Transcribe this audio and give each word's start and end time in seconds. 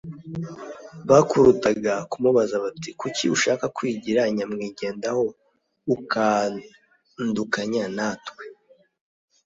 Bakurudaga 1.09 1.93
kumubaza 2.11 2.55
bati: 2.63 2.89
"kuki 2.99 3.25
ushaka 3.35 3.65
kwigira 3.75 4.21
nyamwigendaho, 4.35 5.23
ukuandukanya 5.93 7.85
natwe? 7.97 8.43